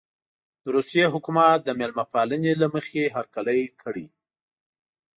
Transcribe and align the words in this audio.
د 0.63 0.65
روسیې 0.75 1.05
حکومت 1.13 1.59
د 1.63 1.69
مېلمه 1.79 2.05
پالنې 2.13 2.53
له 2.61 2.67
مخې 2.75 3.13
هرکلی 3.15 3.61
کړی. 3.81 4.07